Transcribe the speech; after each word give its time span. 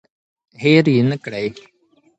هیر 0.61 0.85
یې 0.95 1.03
نکړئ. 1.09 1.47